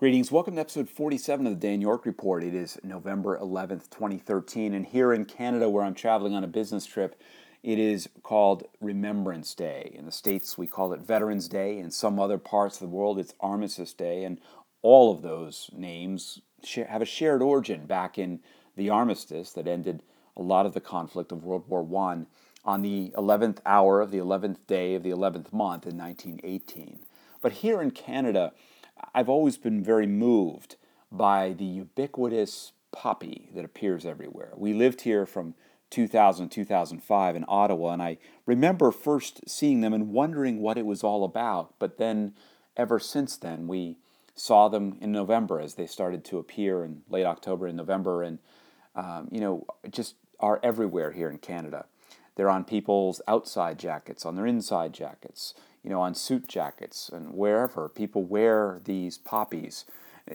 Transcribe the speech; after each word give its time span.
Greetings. 0.00 0.32
Welcome 0.32 0.54
to 0.54 0.62
episode 0.62 0.88
47 0.88 1.46
of 1.46 1.60
the 1.60 1.68
Dan 1.68 1.82
York 1.82 2.06
Report. 2.06 2.42
It 2.42 2.54
is 2.54 2.78
November 2.82 3.38
11th, 3.38 3.90
2013, 3.90 4.72
and 4.72 4.86
here 4.86 5.12
in 5.12 5.26
Canada, 5.26 5.68
where 5.68 5.84
I'm 5.84 5.92
traveling 5.92 6.32
on 6.32 6.42
a 6.42 6.46
business 6.46 6.86
trip, 6.86 7.20
it 7.62 7.78
is 7.78 8.08
called 8.22 8.62
Remembrance 8.80 9.54
Day. 9.54 9.92
In 9.94 10.06
the 10.06 10.10
States, 10.10 10.56
we 10.56 10.66
call 10.66 10.94
it 10.94 11.00
Veterans 11.00 11.48
Day. 11.48 11.76
In 11.76 11.90
some 11.90 12.18
other 12.18 12.38
parts 12.38 12.76
of 12.76 12.80
the 12.80 12.96
world, 12.96 13.18
it's 13.18 13.34
Armistice 13.40 13.92
Day. 13.92 14.24
And 14.24 14.40
all 14.80 15.12
of 15.12 15.20
those 15.20 15.68
names 15.76 16.40
have 16.88 17.02
a 17.02 17.04
shared 17.04 17.42
origin 17.42 17.84
back 17.84 18.16
in 18.16 18.40
the 18.76 18.88
armistice 18.88 19.52
that 19.52 19.68
ended 19.68 20.02
a 20.34 20.40
lot 20.40 20.64
of 20.64 20.72
the 20.72 20.80
conflict 20.80 21.30
of 21.30 21.44
World 21.44 21.64
War 21.68 21.86
I 22.08 22.24
on 22.64 22.80
the 22.80 23.12
11th 23.18 23.58
hour 23.66 24.00
of 24.00 24.12
the 24.12 24.18
11th 24.18 24.66
day 24.66 24.94
of 24.94 25.02
the 25.02 25.10
11th 25.10 25.52
month 25.52 25.86
in 25.86 25.98
1918. 25.98 27.00
But 27.42 27.52
here 27.52 27.82
in 27.82 27.90
Canada, 27.90 28.54
I've 29.14 29.28
always 29.28 29.56
been 29.56 29.82
very 29.82 30.06
moved 30.06 30.76
by 31.10 31.52
the 31.52 31.64
ubiquitous 31.64 32.72
poppy 32.92 33.50
that 33.54 33.64
appears 33.64 34.04
everywhere. 34.04 34.52
We 34.56 34.72
lived 34.72 35.02
here 35.02 35.26
from 35.26 35.54
2000 35.90 36.48
2005 36.50 37.36
in 37.36 37.44
Ottawa, 37.48 37.92
and 37.92 38.02
I 38.02 38.18
remember 38.46 38.92
first 38.92 39.48
seeing 39.48 39.80
them 39.80 39.92
and 39.92 40.10
wondering 40.10 40.60
what 40.60 40.78
it 40.78 40.86
was 40.86 41.02
all 41.02 41.24
about. 41.24 41.74
But 41.78 41.98
then, 41.98 42.34
ever 42.76 42.98
since 42.98 43.36
then, 43.36 43.66
we 43.66 43.96
saw 44.34 44.68
them 44.68 44.96
in 45.00 45.10
November 45.12 45.60
as 45.60 45.74
they 45.74 45.86
started 45.86 46.24
to 46.26 46.38
appear 46.38 46.84
in 46.84 47.02
late 47.08 47.26
October 47.26 47.66
and 47.66 47.76
November, 47.76 48.22
and 48.22 48.38
um, 48.94 49.28
you 49.30 49.40
know, 49.40 49.66
just 49.90 50.14
are 50.38 50.60
everywhere 50.62 51.12
here 51.12 51.30
in 51.30 51.38
Canada. 51.38 51.86
They're 52.36 52.48
on 52.48 52.64
people's 52.64 53.20
outside 53.28 53.78
jackets, 53.78 54.24
on 54.24 54.36
their 54.36 54.46
inside 54.46 54.94
jackets 54.94 55.54
you 55.82 55.90
know, 55.90 56.00
on 56.00 56.14
suit 56.14 56.46
jackets 56.46 57.08
and 57.08 57.34
wherever 57.34 57.88
people 57.88 58.22
wear 58.22 58.80
these 58.84 59.18
poppies. 59.18 59.84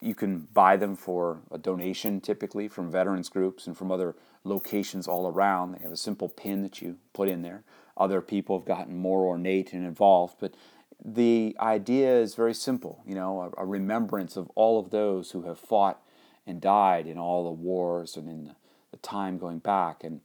You 0.00 0.14
can 0.14 0.48
buy 0.52 0.76
them 0.76 0.96
for 0.96 1.42
a 1.50 1.58
donation 1.58 2.20
typically 2.20 2.66
from 2.68 2.90
veterans 2.90 3.28
groups 3.28 3.66
and 3.66 3.76
from 3.76 3.92
other 3.92 4.16
locations 4.42 5.06
all 5.06 5.28
around. 5.28 5.72
They 5.72 5.82
have 5.82 5.92
a 5.92 5.96
simple 5.96 6.28
pin 6.28 6.62
that 6.62 6.80
you 6.80 6.96
put 7.12 7.28
in 7.28 7.42
there. 7.42 7.62
Other 7.96 8.20
people 8.20 8.58
have 8.58 8.66
gotten 8.66 8.96
more 8.96 9.24
ornate 9.24 9.72
and 9.72 9.86
involved, 9.86 10.36
but 10.40 10.54
the 11.04 11.54
idea 11.60 12.18
is 12.18 12.34
very 12.34 12.54
simple, 12.54 13.02
you 13.06 13.14
know, 13.14 13.52
a, 13.56 13.62
a 13.62 13.66
remembrance 13.66 14.36
of 14.36 14.50
all 14.54 14.80
of 14.80 14.90
those 14.90 15.30
who 15.32 15.42
have 15.42 15.58
fought 15.58 16.02
and 16.46 16.60
died 16.60 17.06
in 17.06 17.18
all 17.18 17.44
the 17.44 17.50
wars 17.50 18.16
and 18.16 18.28
in 18.28 18.44
the, 18.44 18.56
the 18.90 18.96
time 18.98 19.38
going 19.38 19.58
back, 19.58 20.02
and 20.02 20.20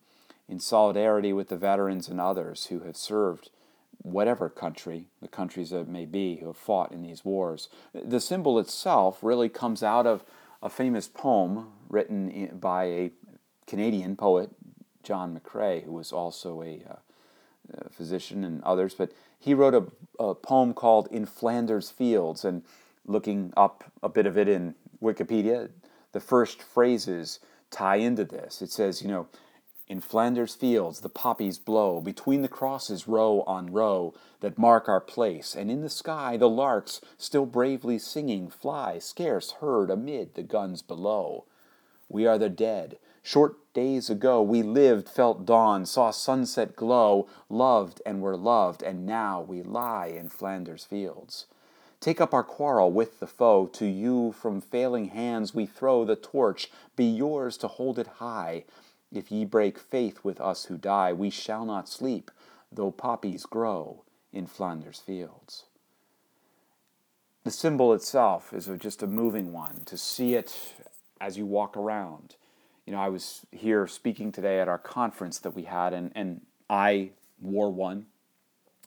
in 0.48 0.59
solidarity 0.59 1.34
with 1.34 1.50
the 1.50 1.58
veterans 1.58 2.08
and 2.08 2.20
others 2.20 2.67
who 2.67 2.80
have 2.82 2.98
served 2.98 3.50
whatever 4.04 4.50
country, 4.50 5.06
the 5.22 5.28
countries 5.28 5.70
that 5.70 5.88
may 5.88 6.06
be, 6.06 6.38
who 6.38 6.48
have 6.48 6.58
fought 6.58 6.92
in 6.92 7.02
these 7.02 7.24
wars. 7.24 7.70
The 7.94 8.20
symbol 8.20 8.60
itself 8.60 9.20
really 9.22 9.50
comes 9.50 9.84
out 9.84 10.08
of 10.08 10.24
a 10.62 10.70
famous 10.70 11.08
poem 11.08 11.72
written 11.90 12.58
by 12.60 12.86
a 12.86 13.12
Canadian 13.68 14.16
poet, 14.16 14.50
John 15.04 15.40
McCrae, 15.40 15.84
who 15.84 15.94
was 15.94 16.12
also 16.12 16.62
a, 16.62 16.84
uh, 16.90 16.96
a 17.74 17.90
physician 17.90 18.44
and 18.44 18.64
others, 18.64 18.94
but 18.94 19.12
he 19.40 19.54
wrote 19.54 19.74
a, 19.74 19.86
a, 20.24 20.36
poem 20.36 20.74
called 20.74 21.08
In 21.12 21.26
Flanders 21.26 21.90
Fields, 21.90 22.46
and 22.46 22.64
looking 23.06 23.52
up 23.58 23.92
a 24.04 24.10
bit 24.10 24.26
of 24.26 24.38
it 24.38 24.48
in 24.48 24.76
Wikipedia, 25.02 25.70
the 26.12 26.20
first 26.20 26.62
phrases 26.62 27.40
tie 27.72 27.96
into 27.96 28.24
this. 28.24 28.62
It 28.62 28.72
says, 28.72 29.02
you 29.02 29.08
know, 29.08 29.28
in 29.92 30.00
Flanders 30.00 30.56
fields 30.56 31.02
the 31.02 31.09
poppies 31.09 31.59
blow, 31.59 32.00
between 32.00 32.42
the 32.42 32.47
crosses 32.47 33.09
row 33.09 33.44
on 33.45 33.73
row 33.73 34.14
that 34.39 34.58
mark 34.58 34.88
our 34.88 35.02
place, 35.02 35.53
and 35.53 35.70
in 35.70 35.81
the 35.81 35.89
sky 35.89 36.38
the 36.38 36.48
larks, 36.48 37.02
still 37.17 37.45
bravely 37.45 38.00
singing, 38.00 38.48
fly, 38.48 39.00
scarce 39.00 39.52
heard 39.59 39.89
amid 39.89 40.33
the 40.33 40.44
guns 40.44 40.81
below. 40.81 41.44
We 42.08 42.25
are 42.25 42.38
the 42.38 42.48
dead. 42.48 43.00
Short 43.22 43.58
days 43.73 44.09
ago 44.09 44.42
we 44.42 44.64
lived, 44.64 45.09
felt 45.09 45.45
dawn, 45.45 45.86
saw 45.86 46.11
sunset 46.11 46.77
glow, 46.77 47.27
loved 47.49 48.02
and 48.05 48.21
were 48.21 48.37
loved, 48.37 48.82
and 48.82 49.05
now 49.05 49.42
we 49.42 49.61
lie 49.61 50.08
in 50.08 50.30
Flanders 50.30 50.86
fields. 50.86 51.48
Take 51.99 52.21
up 52.21 52.33
our 52.33 52.45
quarrel 52.45 52.93
with 52.93 53.20
the 53.20 53.27
foe, 53.27 53.67
to 53.73 53.86
you 53.86 54.32
from 54.32 54.61
failing 54.61 55.10
hands 55.10 55.54
we 55.54 55.66
throw 55.66 56.05
the 56.05 56.16
torch, 56.16 56.71
be 56.95 57.04
yours 57.04 57.58
to 57.58 57.67
hold 57.67 57.99
it 57.99 58.08
high. 58.20 58.64
If 59.11 59.32
ye 59.32 59.44
break 59.45 59.77
faith 59.77 60.23
with 60.23 60.39
us 60.39 60.66
who 60.66 60.77
die, 60.77 61.11
we 61.11 61.30
shall 61.30 61.66
not 61.66 61.89
sleep, 61.89 62.32
though 62.72 62.92
poppies 62.92 63.45
grow 63.45 64.04
in 64.32 64.48
Flanders 64.48 64.99
fields. 64.99 65.66
The 67.44 67.52
symbol 67.52 67.94
itself 67.94 68.54
is 68.54 68.70
just 68.80 69.04
a 69.04 69.08
moving 69.08 69.52
one 69.52 69.82
to 69.86 69.98
see 69.98 70.36
it 70.36 70.76
as 71.20 71.38
you 71.38 71.45
walk 71.45 71.76
around. 71.76 72.36
You 72.86 72.94
know, 72.94 72.99
I 72.99 73.10
was 73.10 73.45
here 73.52 73.88
speaking 73.88 74.32
today 74.32 74.60
at 74.60 74.67
our 74.67 74.77
conference 74.77 75.39
that 75.39 75.55
we 75.55 75.64
had, 75.64 75.93
and, 75.93 76.11
and 76.16 76.42
I 76.70 77.11
wore 77.42 77.72
one, 77.72 78.05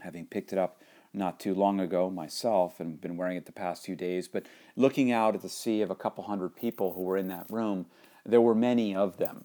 having 0.01 0.27
picked 0.27 0.53
it 0.53 0.59
up 0.59 0.81
not 1.13 1.39
too 1.39 1.55
long 1.55 1.81
ago 1.81 2.11
myself 2.11 2.81
and 2.81 3.01
been 3.01 3.17
wearing 3.17 3.37
it 3.37 3.47
the 3.47 3.53
past 3.53 3.85
few 3.85 3.95
days. 3.95 4.27
But 4.27 4.47
looking 4.77 5.13
out 5.13 5.35
at 5.35 5.43
the 5.43 5.49
sea 5.49 5.83
of 5.83 5.91
a 5.91 5.95
couple 5.95 6.25
hundred 6.25 6.57
people 6.57 6.93
who 6.93 7.03
were 7.03 7.17
in 7.17 7.29
that 7.29 7.47
room, 7.51 7.87
there 8.25 8.41
were 8.41 8.55
many 8.55 8.95
of 8.95 9.19
them 9.19 9.45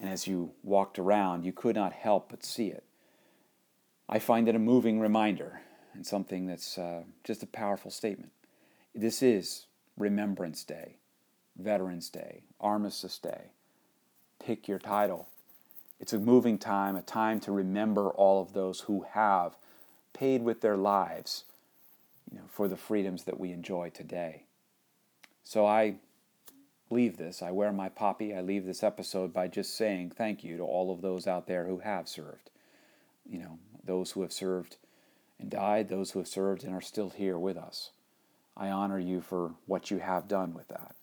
and 0.00 0.10
as 0.10 0.26
you 0.26 0.52
walked 0.62 0.98
around, 0.98 1.44
you 1.44 1.52
could 1.52 1.76
not 1.76 1.92
help 1.92 2.28
but 2.30 2.44
see 2.44 2.68
it. 2.68 2.84
I 4.08 4.18
find 4.18 4.48
it 4.48 4.54
a 4.54 4.60
moving 4.60 5.00
reminder 5.00 5.60
and 5.94 6.06
something 6.06 6.46
that's 6.46 6.78
uh, 6.78 7.02
just 7.24 7.42
a 7.42 7.46
powerful 7.46 7.90
statement. 7.90 8.32
This 8.94 9.22
is 9.22 9.66
Remembrance 9.96 10.64
Day, 10.64 10.96
Veterans 11.56 12.10
Day, 12.10 12.42
Armistice 12.60 13.18
Day. 13.18 13.50
Pick 14.38 14.68
your 14.68 14.78
title. 14.78 15.28
It's 15.98 16.12
a 16.12 16.18
moving 16.18 16.58
time, 16.58 16.94
a 16.94 17.02
time 17.02 17.40
to 17.40 17.52
remember 17.52 18.10
all 18.10 18.42
of 18.42 18.52
those 18.52 18.80
who 18.80 19.06
have 19.12 19.56
paid 20.12 20.42
with 20.42 20.60
their 20.60 20.76
lives 20.76 21.44
you 22.30 22.38
know, 22.38 22.44
for 22.48 22.68
the 22.68 22.76
freedoms 22.76 23.24
that 23.24 23.40
we 23.40 23.52
enjoy 23.52 23.90
today. 23.90 24.44
So 25.42 25.66
I 25.66 25.96
leave 26.90 27.16
this. 27.16 27.42
I 27.42 27.50
wear 27.50 27.72
my 27.72 27.88
poppy. 27.88 28.34
I 28.34 28.40
leave 28.40 28.64
this 28.64 28.82
episode 28.82 29.32
by 29.32 29.48
just 29.48 29.76
saying 29.76 30.10
thank 30.10 30.44
you 30.44 30.56
to 30.56 30.62
all 30.62 30.92
of 30.92 31.02
those 31.02 31.26
out 31.26 31.46
there 31.46 31.66
who 31.66 31.78
have 31.80 32.08
served. 32.08 32.50
You 33.28 33.38
know, 33.38 33.58
those 33.84 34.12
who 34.12 34.22
have 34.22 34.32
served 34.32 34.76
and 35.38 35.50
died, 35.50 35.88
those 35.88 36.12
who 36.12 36.20
have 36.20 36.28
served 36.28 36.64
and 36.64 36.74
are 36.74 36.80
still 36.80 37.10
here 37.10 37.38
with 37.38 37.56
us. 37.56 37.90
I 38.56 38.70
honor 38.70 38.98
you 38.98 39.20
for 39.20 39.54
what 39.66 39.90
you 39.90 39.98
have 39.98 40.28
done 40.28 40.54
with 40.54 40.68
that. 40.68 40.94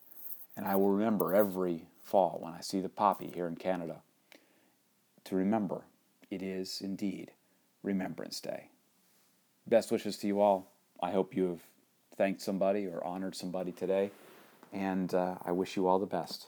And 0.55 0.65
I 0.65 0.75
will 0.75 0.89
remember 0.89 1.35
every 1.35 1.87
fall 2.01 2.39
when 2.41 2.53
I 2.53 2.61
see 2.61 2.79
the 2.79 2.89
poppy 2.89 3.31
here 3.33 3.47
in 3.47 3.55
Canada 3.55 4.01
to 5.25 5.35
remember 5.35 5.83
it 6.29 6.41
is 6.41 6.81
indeed 6.81 7.31
Remembrance 7.81 8.39
Day. 8.39 8.69
Best 9.67 9.91
wishes 9.91 10.17
to 10.17 10.27
you 10.27 10.41
all. 10.41 10.71
I 11.01 11.11
hope 11.11 11.35
you 11.35 11.49
have 11.49 11.61
thanked 12.15 12.41
somebody 12.41 12.87
or 12.87 13.03
honored 13.03 13.35
somebody 13.35 13.71
today 13.71 14.11
and 14.73 15.13
uh, 15.13 15.35
I 15.45 15.51
wish 15.51 15.77
you 15.77 15.87
all 15.87 15.99
the 15.99 16.05
best. 16.05 16.47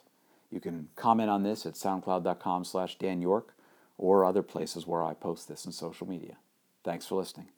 You 0.51 0.59
can 0.59 0.89
comment 0.95 1.29
on 1.29 1.43
this 1.43 1.65
at 1.65 1.73
soundcloud.com 1.73 2.65
slash 2.65 2.97
Dan 2.97 3.21
York 3.21 3.55
or 3.97 4.25
other 4.25 4.43
places 4.43 4.85
where 4.85 5.03
I 5.03 5.13
post 5.13 5.47
this 5.47 5.65
in 5.65 5.71
social 5.71 6.07
media. 6.07 6.37
Thanks 6.83 7.05
for 7.05 7.15
listening. 7.15 7.54